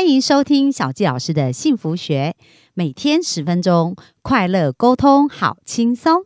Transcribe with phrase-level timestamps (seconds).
[0.00, 2.34] 欢迎收听小纪老师的幸福学，
[2.72, 6.22] 每天十分钟，快乐沟通，好轻松。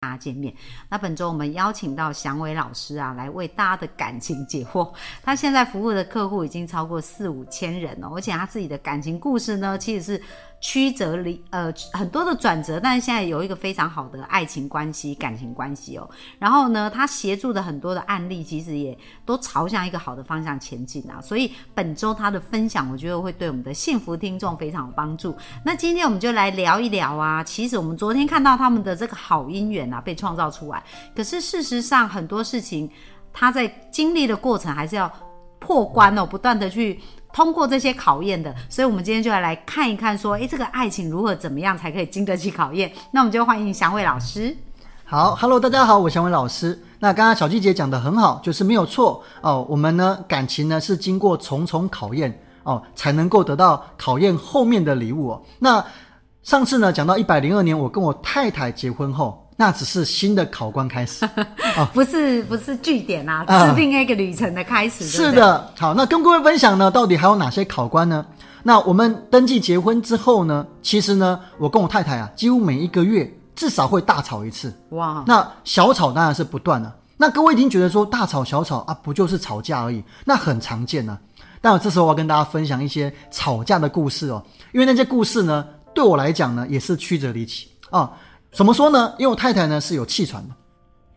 [0.00, 0.54] 大家见面。
[0.88, 4.90] 那本周我们邀请到祥伟老师啊，来为大家的感情解惑。
[5.22, 10.22] 他现在服务的客户已经超过四五千人哦，而且他自己的感情故事呢，其实是
[10.64, 16.08] 曲折离呃很多的转折，但是现在有一个非常好的爱情关系、感情关系哦。
[16.38, 18.96] 然后呢，他协助的很多的案例，其实也
[19.26, 21.20] 都朝向一个好的方向前进啊。
[21.20, 25.36] 所以本周他的分享，我觉得会对我们的幸福听众非常有帮助。
[25.62, 30.82] 那今天我们就来聊一聊啊，其实我们昨天看到他们的这个好姻缘啊被创造出来，
[31.14, 32.90] 可是事实上很多事情
[33.34, 35.12] 他在经历的过程还是要
[35.58, 36.98] 破关哦，不断的去。
[37.34, 42.92] 通过这些考验的，所以我们今天就要来看一看，说，诶，这个爱情如何怎么样才可以经得起考验？
[43.10, 44.56] 那我们就欢迎祥伟老师。
[45.04, 46.80] 好，Hello，大家好，我祥伟老师。
[47.00, 49.66] 那刚刚小季姐讲的很好，就是没有错哦。
[49.68, 55.42] 我们呢，感情呢是经过重重考验哦，才能够得到考验后面的礼物哦。
[55.58, 55.84] 那
[56.44, 59.43] 上次呢讲到一百零二年，我跟我太太结婚后。
[59.56, 61.28] 那只是新的考官开始，
[61.94, 65.04] 不是不是据点啊，是另一个旅程的开始。
[65.06, 68.24] 是的，好，那跟各位分享呢，到底还有哪些考官呢？
[68.62, 74.74] 那我们登记结婚之后呢，其实呢，我跟我太太啊，几乎每一个月至少会大吵一次。
[74.90, 76.94] 哇，那小吵当然是不断了。
[77.16, 80.02] 那各位已经觉得说大吵小吵啊，不就是吵架而已？
[80.24, 81.18] 那很常见呢。
[81.60, 88.10] 但我这时候我要跟大家分享一些吵架的故事哦，因为那些故事呢，对我来讲呢，也是曲折离奇啊。
[88.54, 89.12] 怎么说呢？
[89.18, 90.54] 因为我太太呢是有气喘的，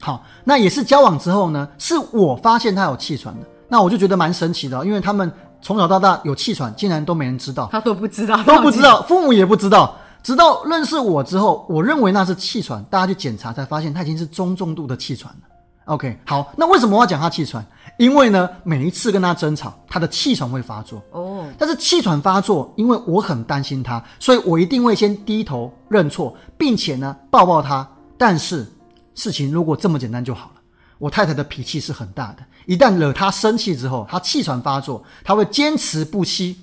[0.02, 15.56] 好，那也是交往之后呢，是我发现她有气喘的，那我就觉得蛮神奇的，因为他们从小到大有气喘，竟然都没人知道，他都不知道，都不知道，父母也不知道，直到认识我之后，我认为那是气喘，大家去检查才发现他已经是中重度的气喘了。
[15.88, 17.66] OK，好，那为什么我要讲他气喘？
[17.97, 21.01] 因为呢，每一次跟他争吵，他的气喘会发作。
[21.12, 27.88] 哦，但是气喘发作，因为我很担心他，所以我一定会先低头认错，并且呢抱抱他。
[28.17, 28.67] 但是
[29.16, 30.51] 事情如果这么简单就好了。
[31.00, 36.57] 我太太的脾气是很大的，一旦惹她生气之后，她气喘发作，她会坚持不息，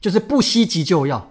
[0.00, 1.24] 就是不惜急救药。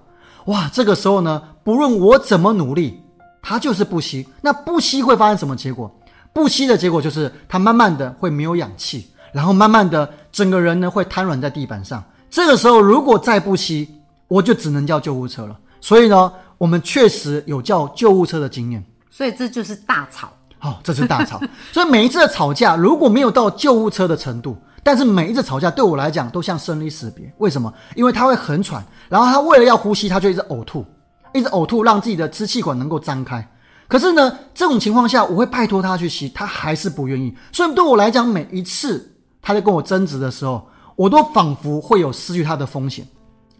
[0.45, 2.97] 哇，这个时候呢，不论我怎么努力，
[3.41, 4.25] 她就是不吸。
[4.41, 5.93] 那不吸会发生什么结果？
[6.37, 12.03] 不吸的结果就是他慢慢的会没有氧气，然后慢慢的整个人呢会瘫软在地板上。
[12.29, 13.89] 这个时候如果再不吸，
[14.27, 15.57] 我就只能叫救护车了。
[15.81, 18.85] 所以呢，我们确实有叫救护车的经验。
[19.09, 20.29] 所以这就是大吵。
[20.59, 21.41] 好，这是大吵。
[21.71, 27.33] 所以每一次的吵架如果没有到救护车的程度，但是每一次吵架对我来讲都像生离死别。
[27.39, 27.73] 为什么？
[27.95, 30.85] 因为他会很喘，然后他为了要呼吸，他就一直呕吐，
[31.33, 33.43] 一直呕吐，让自己的支气管能够张开。
[33.87, 37.33] 可是呢，这种情况下，我会拜托他去吸，他还是不愿意。
[37.51, 43.07] 所以对我来讲，每一次他在跟我争执的时候，我都仿佛会有失去他的风险。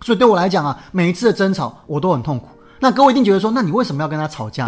[0.02, 2.50] 所以对我来讲啊，每一次的争吵，我都很痛苦。
[2.80, 4.66] 那各位一定觉得说，那你为什么要跟他吵架？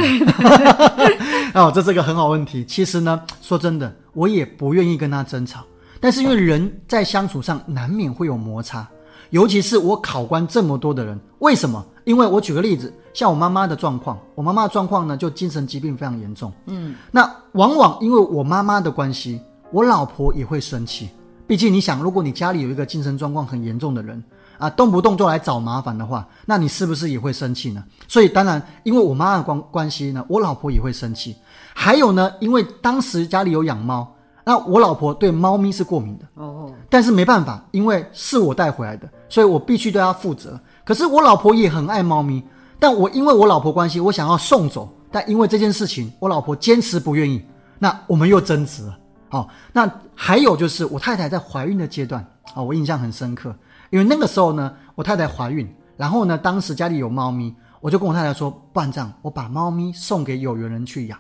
[1.54, 2.66] 哦，这是个很好问题。
[2.66, 5.62] 其实呢，说真的，我也不愿意跟他争吵。
[6.00, 8.88] 但是因为人在相处上难免会有摩擦，
[9.30, 11.86] 尤其是我考官这么多的人，为什么？
[12.06, 12.94] 因为我举个例子。
[13.12, 16.54] 像我妈妈的状况，我妈妈的状况呢，就精神疾病非常严重。
[16.68, 19.42] 嗯，那往往因为我妈妈的关系，
[19.72, 21.10] 我老婆也会生气。
[21.48, 24.24] 毕竟你想，如果你家里有一个精神状况很严重的人
[24.60, 27.84] 啊，动不动就来找麻烦的话，那你是不是也会生气呢？
[28.08, 31.36] 所以当然，因为我妈的关关系呢，我老婆也会生气。
[31.74, 34.08] 还有呢，因为当时家里有养猫，
[34.44, 36.26] 那我老婆对猫咪是过敏的。
[36.36, 40.60] 哦，但是没办法，因为是我带回来的，所以我必须对它负责。
[40.84, 42.44] 可是我老婆也很爱猫咪。
[42.82, 47.44] 但我因为我老婆关系，我想要送走，但因为这件事情，我老婆坚持不愿意，
[47.78, 48.98] 那我们又争执了。
[49.28, 53.54] 好，那还有就是我太太在怀孕的阶段，啊，我印象很深刻，
[53.90, 61.20] 因为那个时候呢，我太太怀孕，然后呢，当时家里有猫咪，我就跟我太太说，办账，我把猫咪送给有缘人去养。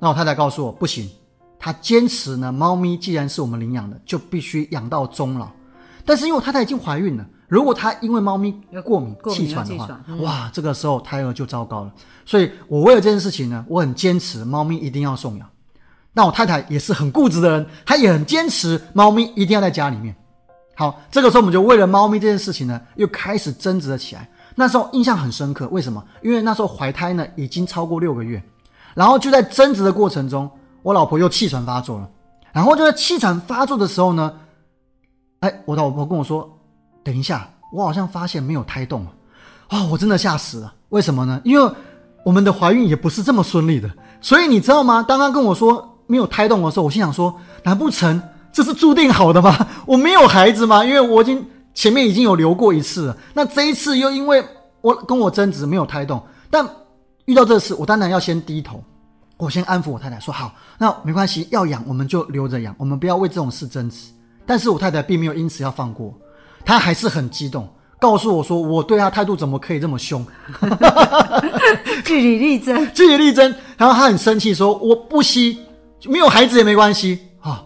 [0.00, 1.08] 那我太太告诉我不行，
[1.60, 5.48] 她坚持呢，猫咪既然是我们领养的，就必须养到终老。
[6.04, 7.26] 但是因为我太太已经怀孕了。
[7.46, 8.52] 如果她因为猫咪
[8.82, 11.92] 过敏气喘的话，哇，这个时候胎儿就糟糕了。
[12.24, 15.46] 所以我为了这件事情呢，我很坚持猫咪一定要送养。
[16.12, 20.16] 那我太太也是很固执的人，她也很坚持猫咪一定要在家里面。
[20.74, 24.28] 好，这个时候我们就为了猫咪这件事情呢，又开始争执了起来。
[24.54, 26.02] 那时候印象很深刻，为什么？
[26.22, 28.42] 因为那时候怀胎呢已经超过六个月，
[28.94, 30.50] 然后就在争执的过程中，
[30.82, 32.08] 我老婆又气喘发作了。
[32.52, 34.32] 然后就在气喘发作的时候呢，
[35.40, 36.56] 哎，我老婆跟我说。
[37.02, 39.12] 等一下，我好像发现没有胎动了
[39.68, 39.84] 啊！
[39.90, 40.74] 我真的吓死了。
[40.90, 41.40] 为什么呢？
[41.44, 41.74] 因为
[42.26, 43.90] 我们的怀孕也不是这么顺利的。
[44.20, 45.02] 所以你知道吗？
[45.02, 48.22] 当他跟我说没有胎动的时候，我心想说：难不成
[48.52, 49.66] 这是注定好的吗？
[49.86, 50.84] 我没有孩子吗？
[50.84, 51.42] 因为我已经
[51.72, 54.44] 前面已经有流过一次了，那这一次又因为
[54.82, 56.68] 我跟我争执没有胎动，但
[57.24, 58.84] 遇到这事，我当然要先低头，
[59.40, 64.10] 我先安抚我太太说：好，那没关系，要养我们就留着养，我们不要为这种事争执。
[64.46, 66.12] 但是我太太并没有因此要放过，
[66.64, 70.26] 她还是很激动，告诉我说我对她态度怎么可以这么凶，
[72.04, 73.54] 据理力争，据理力争。
[73.76, 75.58] 然后她很生气说我不惜
[76.04, 77.64] 没有孩子也没关系啊。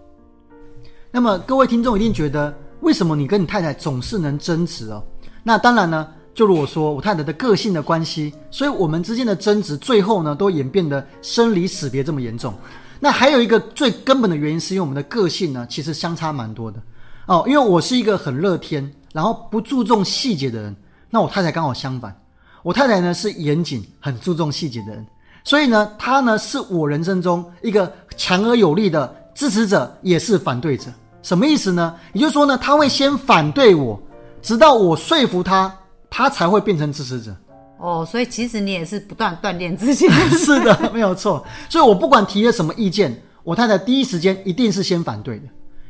[1.11, 5.03] 那么各位听众一定觉得，为什么你跟你太太总是能争执哦？
[5.43, 12.53] 那当然呢，就如我说，我太太的个性的关系，所以我们之间的争执最后呢，都演变得生离死别这么严重。
[12.99, 16.83] 那还有一个最根本的原因，是因为我们的个性呢，其实相差蛮多的
[17.27, 17.45] 哦。
[17.47, 20.75] 因为我是一个很乐天，然后不注重细节的人，
[21.11, 22.15] 那我太太刚好相反，
[22.63, 25.07] 我太太呢是严谨、很注重细节的人，
[25.45, 30.87] 所以呢，她呢是我人生中一个强而有力的支持者，也是反对者。
[31.23, 31.95] 什么意思呢？
[32.13, 34.01] 也就是说呢，他会先反对我，
[34.43, 35.75] 直到我说服他，
[36.17, 37.35] 他才会变成支持者。
[37.77, 40.09] 哦，所以其实你也是不断锻炼自己。
[40.39, 41.45] 是的，没有错。
[41.69, 45.47] 所以我不管提了什么意见，我太太第一时间一定是先反对的，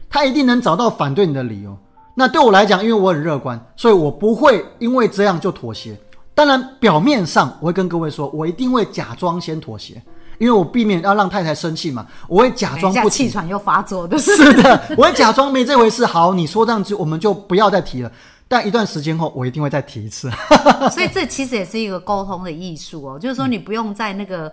[0.08, 1.76] 她一定能找到反对你的理由。
[2.14, 5.94] 那对我来讲，因为我很乐观，所以我不会因为这样就妥协。
[6.34, 10.02] 当然，表面上我会跟各位说，我一定会假装先妥协，
[10.38, 12.06] 因为我避免要让太太生气嘛。
[12.28, 14.18] 我会假装不气喘又发作的。
[14.18, 16.06] 是的，我会假装没这回事。
[16.06, 18.10] 好，你说这样子，我们就不要再提了。
[18.46, 20.30] 但一段时间后，我一定会再提一次。
[20.92, 24.52] 所以这其实也是一个沟通的艺术哦，就是说你不用在那个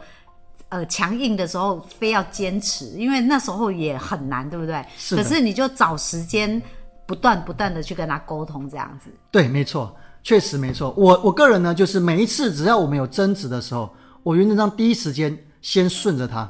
[0.70, 4.84] 呃强硬的时候非要坚持，因为那时候也很难，对不对？
[4.98, 5.16] 是。
[5.16, 6.62] 可是你就找时间，
[7.06, 9.12] 不断不断的去跟他沟通，这样子。
[9.30, 9.94] 对，没错，
[10.24, 10.94] 确实没错。
[10.98, 13.90] 我我个人呢，就是每一次只要我们有争执的时候，
[14.24, 16.50] 我原则上第一时间先顺着他，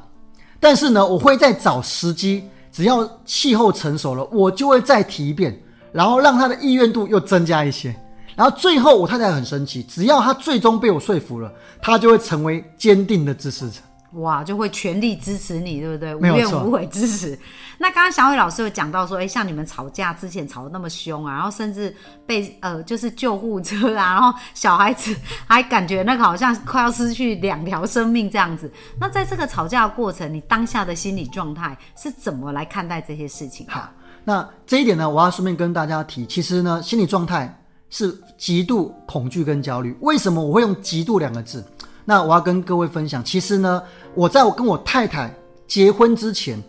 [0.60, 5.60] 但是呢，我会再找时机，只要气候成熟了，我就会再提一遍。
[5.92, 7.94] 然后让他的意愿度又增加一些，
[8.34, 13.80] 然后最后我太太很生气，只要他最终被我说服了，他就会成为坚定的支持者。
[14.16, 16.14] 哇，就会全力支持你，对不对？
[16.14, 17.38] 无怨无悔支持。
[17.78, 21.96] 那刚刚小伟老师有讲到说，哎，像你们吵架之前吵得那么凶啊，然后甚至
[22.26, 25.16] 被呃就是救护车啊，然后小孩子
[25.46, 28.70] 还感觉那个好像快要失去两条生命这样子。
[29.00, 33.66] 那在这个吵架的过程，你当下的心理状态是怎么来看待这些事情？
[33.70, 33.88] 好。
[34.24, 37.60] 那这一点呢，我要顺便跟大家提，其实呢，心理状态
[37.90, 39.96] 是极度恐惧跟焦虑。
[40.00, 41.64] 为什么我会用“极度”两个字？
[42.04, 43.82] 那我要跟各位分享，其实呢，
[44.14, 45.32] 我在我跟我太太
[45.66, 46.60] 结婚之前，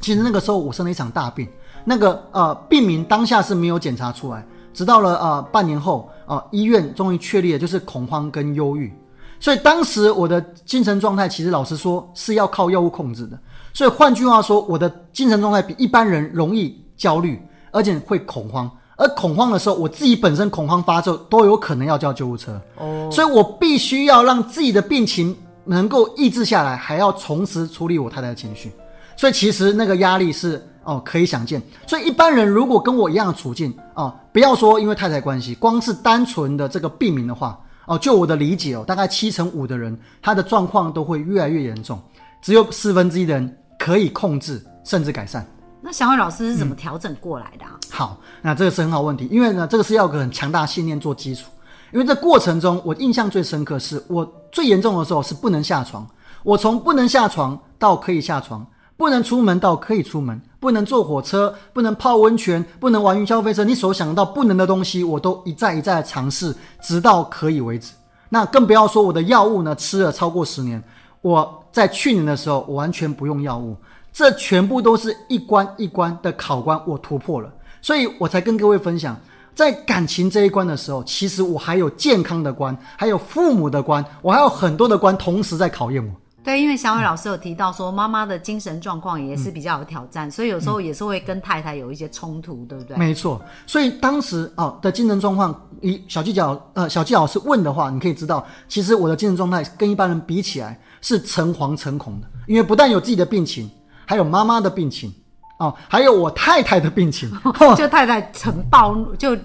[0.00, 1.48] 其实那个时候我生了一场大病，
[1.84, 8.92] 那个呃病名当下是没有检查出来，直到了呃半年后，呃医院终于确立了，就是恐慌跟忧郁。
[9.40, 13.38] 所以当时我的精神状态，其实老实说是要靠药物控制的。
[13.74, 18.70] 所以换句话说，我的精神状态比一般人容易焦虑，而且会恐慌。
[18.96, 22.62] 而恐慌的时候，我自己本身恐慌发作都有可能要叫救护车。
[22.76, 28.70] 哦，所以我必须要让自己的病情能够抑制下来，还要同时处理我太太的情绪。
[29.16, 31.60] 所以其实那个压力是哦可以想见。
[31.88, 41.98] 所以一般人如果跟我一样的处境啊，不要说因为太太关系，光是单纯的这个病名的话哦，就我的理解哦，大概七成五的人他的状况都会越来越严重，
[42.40, 43.58] 只有四分之一的人。
[43.78, 45.44] 可以控制甚至改善。
[45.84, 47.64] 那小伟老师是怎么调整过来的？
[47.90, 51.46] 好，那这个是很好问题，因为呢，这个是要个很强大信念做基础。
[51.92, 56.06] 因为这过程中，我印象最深刻是我最严重的时候是不能下床。
[56.42, 63.62] 我从不能下床到可以下床，不能出门到可以出门，不能坐火车，不能泡温泉，不能玩云霄飞车。
[63.64, 67.92] 你所想到不能的东西，我都一再一再尝试，直到可以为止。
[68.28, 70.82] 那更不要说我的药物呢，吃了超过十年。
[71.20, 73.76] 我在去年的时候，我完全不用药物，
[74.12, 77.50] 这全部都是一关一关的考官，我突破了，
[77.80, 79.16] 所以我才跟各位分享，
[79.54, 86.12] 在感情这一关的时候，其实我还有健康的关，还有父母的关，我还有很多的关同时在考验我。
[86.44, 92.96] 对，因为小伟老师有提到说，妈妈的精神状况也是比较有挑战，所以有时候也是会跟太太有一些冲突，对不对？
[92.96, 103.70] 没错，所以当时哦的精神状况，以小纪角呃小纪老师问的话，你可以知道，其实我的精神状态跟一般人比起来是诚惶诚恐的，因为不但有自己的病情，
[104.06, 105.12] 还有妈妈的病情，
[105.58, 107.30] 哦，还有我太太的病情，
[107.76, 109.36] 就太太曾暴怒，就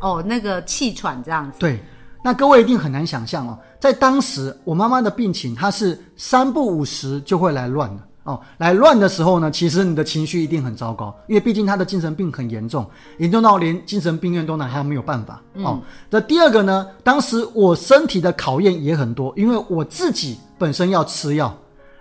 [0.00, 1.58] 哦那个气喘这样子。
[1.58, 1.80] 对。
[2.20, 12.84] 那各位一定很难想象哦，在当时我妈妈的病情，她是三不五时就会来乱的哦，来乱的时候呢，其实你的情绪一定很糟糕，因为毕竟他的精神病很严重，
[13.18, 15.40] 严重到连精神病院都拿他没有办法。
[15.62, 21.56] 哦，那第二个呢，当时我身体的考验也很多，因为我自己本身要吃药，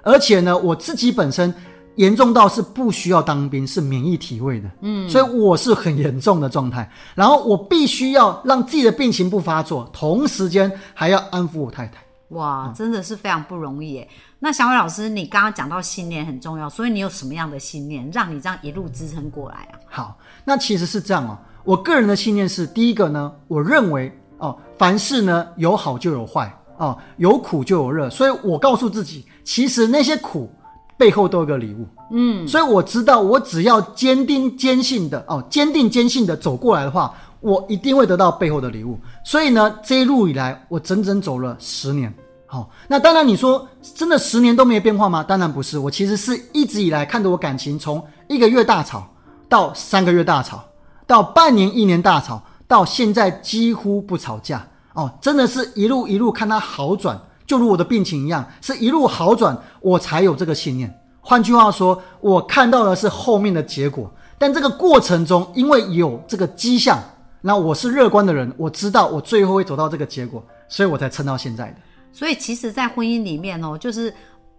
[0.07, 1.53] 而且呢，我自己本身
[1.95, 4.71] 严重到是不需要当兵，是免疫体位的。
[4.81, 11.97] 嗯，所以我是很严重的状态，然后我必须要让自己的病情不发作，同时间还要安抚我太太。
[12.29, 14.09] 哇，真的是非常不容易耶。
[14.39, 19.79] 那小伟老师，你刚刚讲到信念很重要，所以你有什么样的信念，让你这样一路支撑过来啊？
[19.89, 21.37] 好，那其实是这样哦。
[21.63, 30.49] 我个人的信念是，第一个呢，我认为哦，凡事呢有好就有坏哦，有苦就有乐，所以我告诉自己，其实那些苦
[30.97, 31.85] 背后都有个礼物。
[32.11, 37.13] 嗯，所以我知道，我只要坚定坚信的哦，坚定坚信的走过来的话。
[37.39, 42.11] 我一定会得到背后的礼物，所以呢，这一路以来，我整整走了十年。
[42.47, 45.23] 好，那当然你说真的十年都没有变化吗？
[45.23, 49.07] 当然不是，我其实是一直以来看着我感情从一个月大吵
[49.47, 50.65] 到三个月大吵，
[51.05, 54.67] 到半年一年大吵，到现在几乎不吵架。
[54.97, 60.91] 哦，真的是一路一路看它好转，就如我的病情一样，是一路好转，我才有这个信念。
[61.21, 66.99] 换句话说，我看到的是后面的结果，但这个过程中，因为有这个迹象。
[67.41, 71.77] 那我是乐观的人，我知道我最后会走到这个结果，所以我才撑到现在的。
[72.11, 74.11] 所以其实，在婚姻里面哦，就是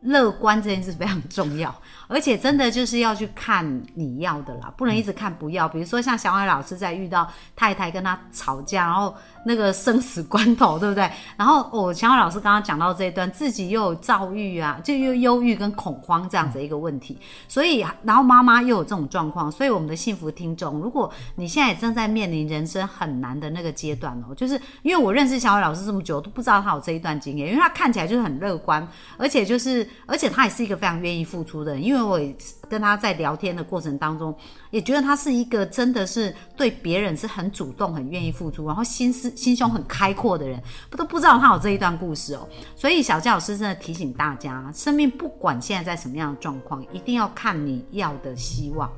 [0.02, 1.74] 乐观这件事非常重要。
[2.06, 5.68] 而且真的就是要去看你要的啦，不能一直看不要。
[5.68, 9.14] 比如说像小伟老师在遇到太太跟他吵架，然后
[9.48, 11.10] 那个生死关头，对不对？
[11.38, 17.18] 然后哦，小伟老师刚刚讲到这一段，自己又有躁郁啊，就又忧郁跟恐慌这样子一个问题。
[17.48, 28.86] 所以，然后妈妈又有这种状况，所以我们的幸福听众，如果你现在正在面临人生很难的那个阶段哦，就是因为我认识小伟老师这么久，都不知道他有这一段经验，因为他看起来就是很乐观，
[29.16, 32.20] 而且就是而且他也是一个非常愿意付出的人，因为我
[32.68, 34.34] 跟他在聊天的过程当中，
[34.70, 42.48] 也觉得他是一个真的是对别人是很主动、很愿意付出，然后心思心胸很开阔的人，不都不知道他有这一段故事哦。
[42.76, 48.90] 所以小教老师真的提醒大家，生命不管现在在什么样的状况，一定要看你要的希望。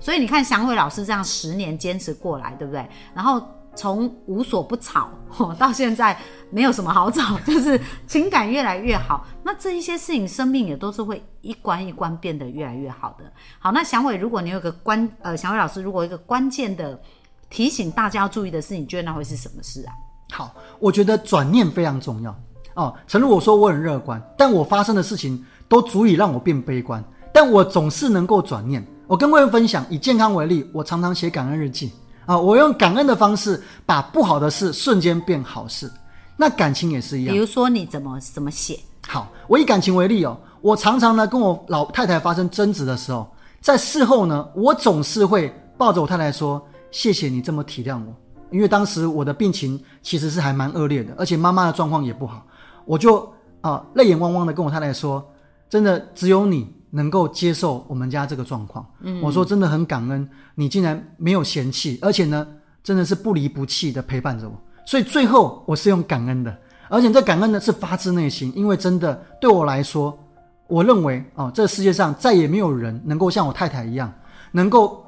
[0.00, 2.88] 所以你看祥伟老师这样十年坚持过来，对不对？
[3.14, 3.42] 然后。
[3.78, 5.08] 从无所不吵
[5.56, 6.18] 到现在
[6.50, 9.24] 没有什么好吵， 就是情感越来越好。
[9.44, 13.24] 那这一些事情，生命也都是会一关一关变得越来越好的。
[13.60, 17.00] 好，那祥伟，如果你有个关呃，祥伟老师，如果一个关键的
[17.48, 19.94] 提醒大家要注意的事，你觉得那会是什么事啊？
[20.32, 22.34] 好，我觉得转念非常重要
[22.74, 22.92] 哦。
[23.06, 28.84] 陈如我说，我很乐观，但我发生的事情都足以让我变悲观，但我总是能够转念。
[29.06, 31.92] 我跟各位分享，以健康为例，我常常写感恩日记。
[32.28, 35.90] 啊，我用感恩的方式把不好的事瞬间变好事，
[36.36, 37.32] 那感情也是一样。
[37.32, 38.78] 比如说你怎么怎么写？
[39.06, 43.26] 好，我以感情为例哦，我常常呢跟我老太太发生争执的时候，
[43.62, 48.14] 在事后呢，我总是会抱着我太太说：“谢谢你这么体谅我。”
[48.52, 52.46] 因为当时我的病情其实是还蛮恶劣的，而且妈妈的状况也不好，
[52.84, 53.26] 我就
[53.62, 55.26] 啊泪眼汪汪的跟我太太说
[55.70, 58.86] ：“真的只有你。”能够接受我们家这个状况，
[59.22, 62.46] 我说真的很感恩你竟然没有嫌弃，而且呢，
[62.82, 64.54] 真的是不离不弃的陪伴着我。
[64.86, 66.56] 所以最后我是用感恩的，
[66.88, 70.18] 而且这感恩呢是发自内心，因为真的对我来说，
[70.66, 74.10] 我认为啊，这个世界上再也没有人能够像我太太一样，
[74.52, 75.04] 能够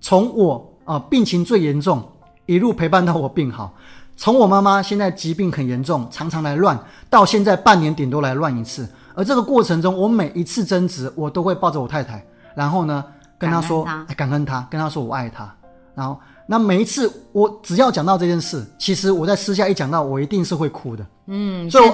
[0.00, 2.06] 从我啊病情最严重
[2.44, 3.74] 一路陪伴到我病好，
[4.16, 8.86] 从我妈妈现在疾病很严重，常常来乱，到现在半年顶多来乱一次。
[9.16, 12.22] 而这个过程中，我每一次争执，我都会抱着我太太，
[12.54, 13.02] 然后呢，
[13.38, 13.82] 跟她说
[14.14, 15.50] 感恩她，跟她说我爱她。
[15.94, 21.06] 然后，那每一次我只要讲到这件事，其实我在私下一讲到，我一定是会哭的。
[21.28, 21.90] 嗯，所以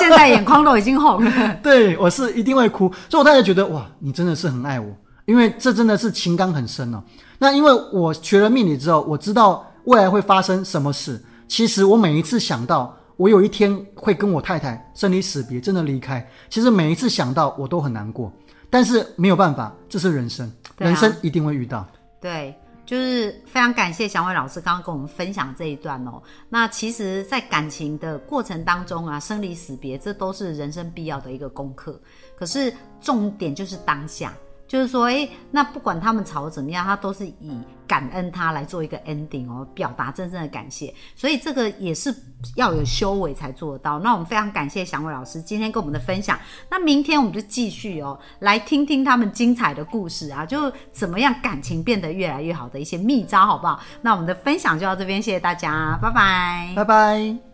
[0.00, 1.32] 现在眼眶都已经红了。
[1.62, 2.92] 对，我是一定会哭。
[3.08, 4.88] 所以我太太觉得哇，你真的是很爱我，
[5.26, 7.00] 因为这真的是情感很深哦。
[7.38, 11.24] 那因为我学了命理之后，我知道未来会发生什么事。
[11.46, 12.92] 其实我每一次想到。
[13.16, 16.26] 我有一天会跟我太太生离死别，真的离开。
[16.48, 18.32] 其实每一次想到我都很难过，
[18.68, 21.86] 但是没有办法，这是人生，人生一定会遇到。
[22.20, 22.54] 对，
[22.84, 26.22] 就是非常感谢小伟老师刚刚跟我们分享这一段哦。
[26.48, 32.00] 那其实，在感情的过程当中啊，生离死别，这都是人生必要的一个功课。
[32.36, 34.32] 可是重点就是当下。
[34.66, 37.56] 就是说，哎，那不管他们吵怎么样，他都是以
[37.86, 40.92] 感恩他来做一个 ending 哦，表达真正的感谢。
[41.14, 42.14] 所以这个也是
[42.56, 43.98] 要有修为才做得到。
[43.98, 46.38] 那我们非常感谢祥伟老师今天跟我们的分享。
[46.70, 53.80] 那明天我们就继续哦，来听听他们精彩的故事啊，就怎么样感情变得越来越好的一些秘招，好不好？
[54.02, 57.53] 那我们的分享就到这边，谢谢大家，拜拜，拜拜。